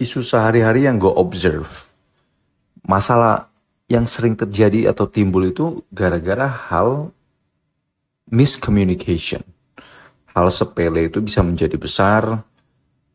[0.00, 1.68] isu sehari-hari yang gue observe,
[2.88, 3.52] masalah
[3.92, 7.12] yang sering terjadi atau timbul itu gara-gara hal
[8.32, 9.44] miscommunication.
[10.30, 12.40] Hal sepele itu bisa menjadi besar,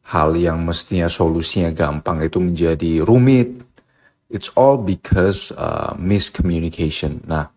[0.06, 3.66] hal yang mestinya solusinya gampang itu menjadi rumit.
[4.30, 7.24] It's all because uh, miscommunication.
[7.26, 7.50] Nah,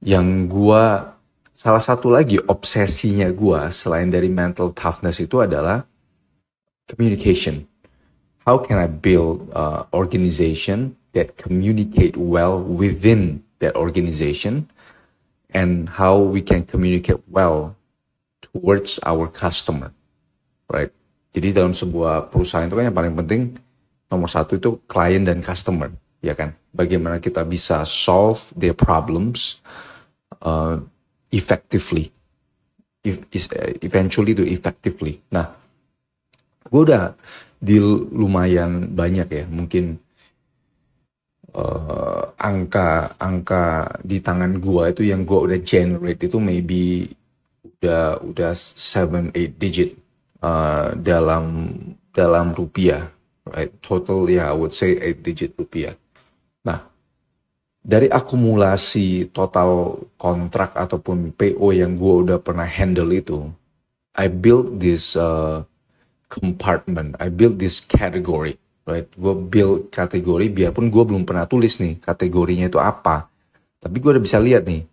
[0.00, 1.14] yang gua
[1.52, 5.84] salah satu lagi obsesinya gua selain dari mental toughness itu adalah
[6.88, 7.66] communication.
[8.46, 14.70] How can I build uh, organization that communicate well within that organization
[15.50, 17.74] and how we can communicate well
[18.38, 19.90] towards our customer,
[20.70, 20.94] right?
[21.34, 23.42] Jadi dalam sebuah perusahaan itu kan yang paling penting
[24.06, 25.90] nomor satu itu klien dan customer,
[26.22, 26.54] ya kan?
[26.70, 29.58] Bagaimana kita bisa solve their problems
[30.46, 30.78] uh,
[31.34, 32.14] effectively,
[33.02, 33.26] if,
[33.82, 35.18] eventually to effectively.
[35.34, 35.50] Nah,
[36.68, 37.14] gue udah
[37.56, 37.80] di
[38.12, 39.96] lumayan banyak ya, mungkin
[41.56, 43.64] uh, angka angka
[44.04, 47.08] di tangan gua itu yang gua udah generate itu maybe
[47.64, 49.96] udah udah seven eight digit
[50.44, 51.72] uh, dalam
[52.12, 53.08] dalam rupiah
[53.48, 53.72] right?
[53.80, 55.96] Total ya yeah, I would say eight digit rupiah.
[56.64, 56.84] Nah
[57.80, 63.46] dari akumulasi total kontrak ataupun PO yang gue udah pernah handle itu
[64.16, 65.60] I build this uh,
[66.26, 71.98] compartment I build this category right gue build kategori biarpun gue belum pernah tulis nih
[72.02, 73.30] kategorinya itu apa
[73.82, 74.86] tapi gue udah bisa lihat nih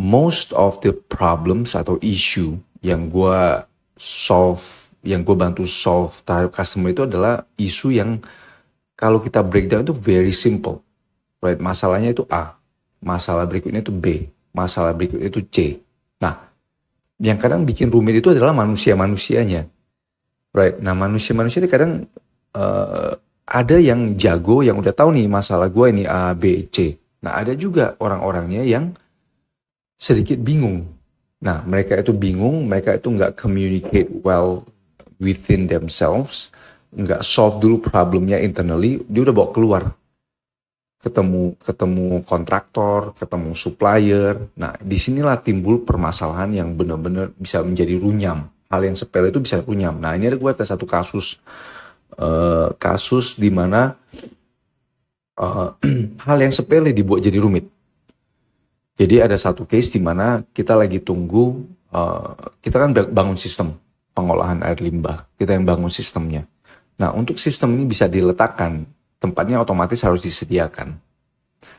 [0.00, 3.68] most of the problems atau issue yang gue
[4.00, 4.64] solve,
[5.04, 8.16] yang gue bantu solve terhadap customer itu adalah isu yang
[8.96, 10.80] kalau kita breakdown itu very simple,
[11.44, 11.60] right?
[11.60, 12.56] Masalahnya itu A,
[13.04, 15.56] masalah berikutnya itu B, masalah berikutnya itu C.
[16.20, 16.36] Nah,
[17.20, 19.68] yang kadang bikin rumit itu adalah manusia-manusianya,
[20.54, 20.76] right?
[20.78, 21.92] Nah, manusia-manusia ini kadang
[22.54, 23.12] uh,
[23.50, 26.94] ada yang jago, yang udah tahu nih masalah gue ini A, B, C.
[27.26, 28.94] Nah, ada juga orang-orangnya yang
[30.00, 30.86] sedikit bingung.
[31.40, 34.64] Nah, mereka itu bingung, mereka itu nggak communicate well
[35.20, 36.48] within themselves,
[36.92, 39.84] nggak solve dulu problemnya internally, dia udah bawa keluar.
[41.00, 44.52] Ketemu ketemu kontraktor, ketemu supplier.
[44.60, 48.52] Nah, di sinilah timbul permasalahan yang benar-benar bisa menjadi runyam.
[48.70, 49.98] Hal yang sepele itu bisa runyam.
[49.98, 51.42] Nah, ini ada gue ada satu kasus
[52.14, 53.98] uh, kasus di mana
[55.36, 55.74] uh,
[56.26, 57.66] hal yang sepele dibuat jadi rumit
[59.00, 63.72] jadi ada satu case di mana kita lagi tunggu, uh, kita kan bangun sistem
[64.12, 66.44] pengolahan air limbah, kita yang bangun sistemnya.
[67.00, 68.84] Nah untuk sistem ini bisa diletakkan,
[69.16, 71.00] tempatnya otomatis harus disediakan.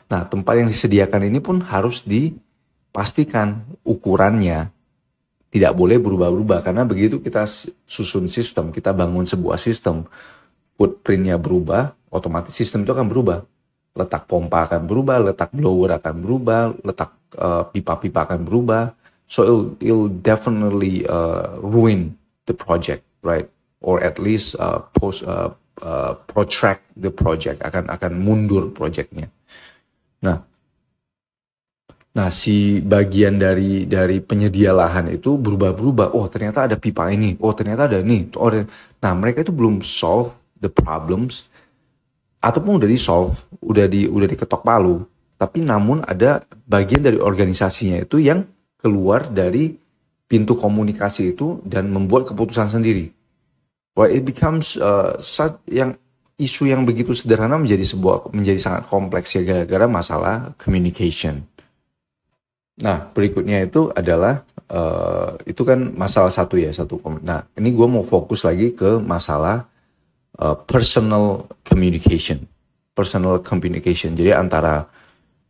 [0.09, 4.73] Nah tempat yang disediakan ini pun harus dipastikan ukurannya
[5.51, 7.43] tidak boleh berubah-ubah karena begitu kita
[7.83, 10.07] susun sistem, kita bangun sebuah sistem,
[10.79, 13.43] footprintnya berubah, otomatis sistem itu akan berubah
[13.91, 18.83] letak pompa akan berubah, letak blower akan berubah, letak uh, pipa-pipa uh, akan berubah.
[19.27, 22.15] So it'll, it'll definitely uh, ruin
[22.47, 23.47] the project, right?
[23.83, 25.51] Or at least uh, post uh,
[25.83, 29.31] uh, protract the project, akan akan mundur projectnya.
[30.23, 30.43] Nah,
[32.11, 36.11] nah si bagian dari dari penyedia lahan itu berubah-berubah.
[36.11, 38.27] Oh ternyata ada pipa ini, oh ternyata ada ini.
[38.35, 38.51] Oh,
[38.99, 41.47] nah mereka itu belum solve the problems
[42.41, 45.05] ataupun udah di solve, udah di udah diketok palu,
[45.37, 48.43] tapi namun ada bagian dari organisasinya itu yang
[48.81, 49.77] keluar dari
[50.25, 53.13] pintu komunikasi itu dan membuat keputusan sendiri.
[53.93, 55.19] Why it becomes uh,
[55.67, 55.99] yang
[56.41, 61.45] isu yang begitu sederhana menjadi sebuah menjadi sangat kompleks ya gara-gara masalah communication.
[62.81, 64.41] Nah berikutnya itu adalah
[64.73, 66.97] uh, itu kan masalah satu ya satu.
[67.21, 69.69] Nah ini gue mau fokus lagi ke masalah
[70.41, 72.45] uh, personal communication.
[72.91, 74.17] Personal communication.
[74.17, 74.83] Jadi antara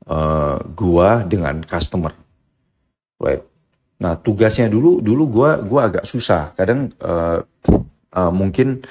[0.06, 2.14] uh, gua dengan customer.
[3.22, 3.44] Right.
[4.02, 6.54] Nah tugasnya dulu dulu gua gua agak susah.
[6.54, 7.42] Kadang uh,
[8.14, 8.82] uh, mungkin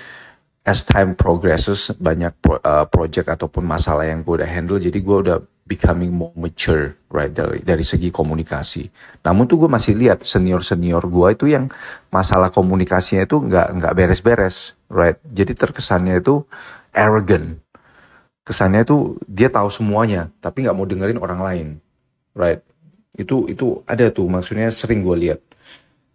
[0.61, 5.17] as time progresses banyak pro, uh, project ataupun masalah yang gue udah handle jadi gue
[5.25, 5.39] udah
[5.71, 8.91] becoming more mature right dari dari segi komunikasi.
[9.23, 11.71] Namun tuh gue masih lihat senior senior gue itu yang
[12.11, 15.23] masalah komunikasinya itu nggak nggak beres-beres right.
[15.23, 16.43] Jadi terkesannya itu
[16.91, 17.63] arrogant.
[18.43, 21.67] Kesannya itu dia tahu semuanya tapi nggak mau dengerin orang lain
[22.35, 22.67] right.
[23.15, 25.39] Itu itu ada tuh maksudnya sering gue lihat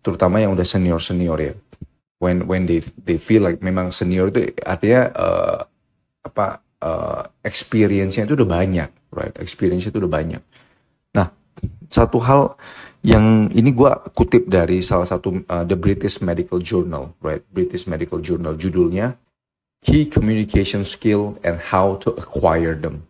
[0.03, 1.55] terutama yang udah senior senior ya.
[2.19, 5.59] When when they they feel like memang senior itu artinya uh,
[6.27, 9.33] apa uh, experience-nya itu udah banyak right?
[9.39, 10.43] Experience itu udah banyak.
[11.15, 11.31] Nah,
[11.87, 12.59] satu hal
[13.01, 17.41] yang ini gue kutip dari salah satu uh, The British Medical Journal, right?
[17.47, 19.15] British Medical Journal judulnya
[19.79, 23.07] key communication skill and how to acquire them.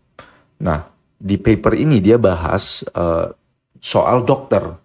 [0.61, 0.85] Nah,
[1.17, 3.33] di paper ini dia bahas uh,
[3.81, 4.75] soal dokter.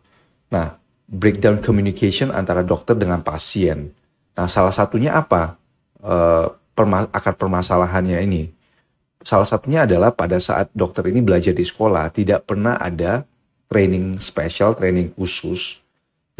[0.50, 0.79] Nah,
[1.11, 3.91] breakdown communication antara dokter dengan pasien.
[4.38, 5.59] Nah, salah satunya apa?
[6.00, 8.59] Uh, perma akar permasalahannya ini.
[9.20, 13.28] Salah satunya adalah pada saat dokter ini belajar di sekolah tidak pernah ada
[13.69, 15.84] training spesial, training khusus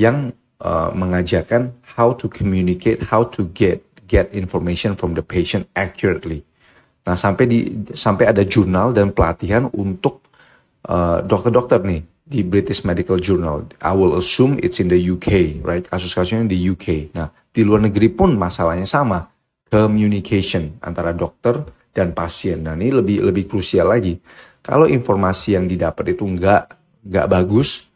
[0.01, 0.33] yang
[0.65, 6.43] uh, mengajarkan how to communicate, how to get get information from the patient accurately.
[7.05, 7.59] Nah, sampai di
[7.93, 10.25] sampai ada jurnal dan pelatihan untuk
[10.89, 13.69] uh, dokter-dokter uh, nih di British Medical Journal.
[13.85, 15.85] I will assume it's in the UK, right?
[15.85, 17.13] Kasus-kasusnya di UK.
[17.13, 19.31] Nah, di luar negeri pun masalahnya sama
[19.71, 22.63] communication antara dokter dan pasien.
[22.63, 24.19] Nah ini lebih lebih krusial lagi.
[24.61, 26.63] Kalau informasi yang didapat itu nggak
[27.07, 27.89] nggak bagus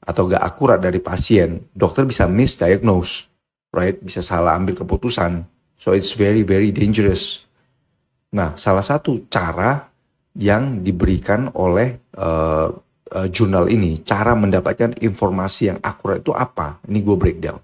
[0.00, 3.28] atau nggak akurat dari pasien, dokter bisa misdiagnose,
[3.74, 3.98] right?
[4.00, 5.44] Bisa salah ambil keputusan.
[5.80, 7.44] So it's very very dangerous.
[8.36, 9.90] Nah salah satu cara
[10.38, 12.70] yang diberikan oleh uh,
[13.10, 16.78] uh, jurnal ini, cara mendapatkan informasi yang akurat itu apa?
[16.86, 17.58] Ini gue breakdown.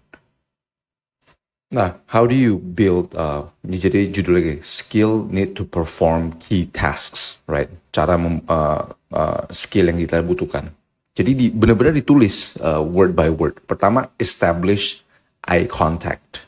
[1.67, 7.43] Nah, how do you build, uh, jadi judul lagi, skill need to perform key tasks,
[7.51, 7.67] right?
[7.91, 10.71] Cara mem, uh, uh, skill yang kita butuhkan.
[11.19, 13.59] Jadi di, benar-benar ditulis uh, word by word.
[13.67, 15.03] Pertama, establish
[15.43, 16.47] eye contact,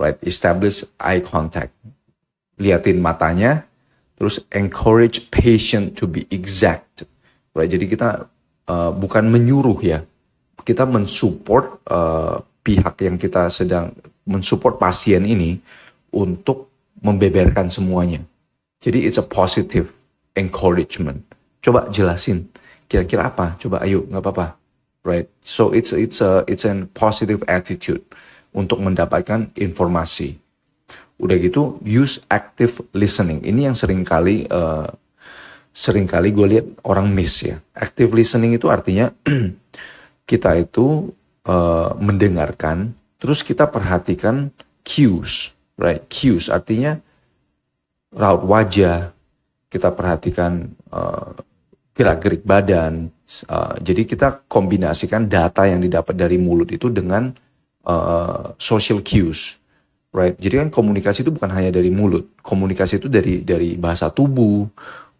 [0.00, 0.16] right?
[0.24, 1.76] Establish eye contact.
[2.56, 3.68] Liatin matanya,
[4.16, 7.04] terus encourage patient to be exact,
[7.52, 7.68] right?
[7.68, 8.24] Jadi kita
[8.64, 10.08] uh, bukan menyuruh ya,
[10.64, 13.96] kita mensupport uh, pihak yang kita sedang
[14.28, 15.56] mensupport pasien ini
[16.12, 16.68] untuk
[17.00, 18.20] membeberkan semuanya.
[18.84, 19.88] Jadi it's a positive
[20.36, 21.24] encouragement.
[21.64, 22.52] Coba jelasin
[22.84, 23.56] kira-kira apa?
[23.56, 24.60] Coba ayo nggak apa-apa.
[25.00, 25.32] Right?
[25.40, 28.04] So it's it's a it's a positive attitude
[28.52, 30.36] untuk mendapatkan informasi.
[31.16, 33.40] Udah gitu use active listening.
[33.48, 34.86] Ini yang sering kali uh,
[35.72, 37.56] sering kali gue lihat orang miss ya.
[37.72, 39.08] Active listening itu artinya
[40.30, 41.16] kita itu
[41.48, 44.54] uh, mendengarkan Terus kita perhatikan
[44.86, 46.06] cues, right?
[46.06, 46.94] Cues artinya
[48.14, 49.10] raut wajah,
[49.66, 51.34] kita perhatikan uh,
[51.98, 53.10] gerak-gerik badan.
[53.50, 57.34] Uh, jadi kita kombinasikan data yang didapat dari mulut itu dengan
[57.84, 59.58] uh, social cues,
[60.14, 60.38] right?
[60.38, 64.62] Jadi kan komunikasi itu bukan hanya dari mulut, komunikasi itu dari dari bahasa tubuh,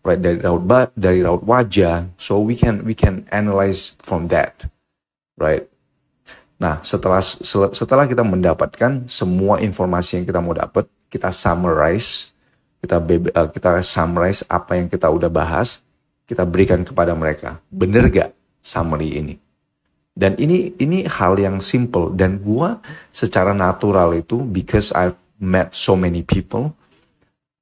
[0.06, 0.22] right?
[0.22, 0.62] Dari raut
[0.94, 2.14] dari raut wajah.
[2.14, 4.70] So we can we can analyze from that,
[5.34, 5.66] right?
[6.58, 7.22] Nah, setelah
[7.72, 12.34] setelah kita mendapatkan semua informasi yang kita mau dapat, kita summarize,
[12.82, 15.86] kita uh, kita summarize apa yang kita udah bahas,
[16.26, 17.62] kita berikan kepada mereka.
[17.70, 19.38] Bener gak summary ini?
[20.18, 22.82] Dan ini ini hal yang simple dan gua
[23.14, 26.74] secara natural itu because I've met so many people,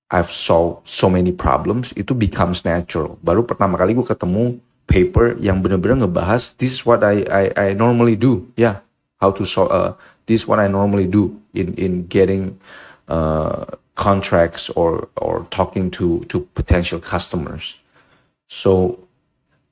[0.09, 3.21] I've solved so many problems, itu becomes natural.
[3.21, 4.57] Baru pertama kali gue ketemu
[4.89, 8.49] paper yang bener-bener ngebahas this is what I I, I normally do.
[8.57, 8.77] Ya, yeah,
[9.21, 9.95] how to solve uh,
[10.27, 12.59] this is what I normally do in in getting
[13.09, 13.65] uh,
[13.95, 17.77] contracts or or talking to to potential customers.
[18.49, 18.99] So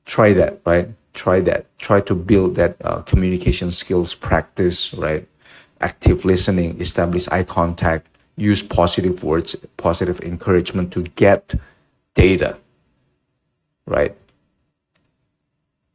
[0.05, 0.89] try that, right?
[1.13, 1.67] Try that.
[1.79, 5.27] Try to build that uh, communication skills practice, right?
[5.81, 8.07] Active listening, establish eye contact,
[8.37, 11.55] use positive words, positive encouragement to get
[12.15, 12.57] data,
[13.87, 14.17] right?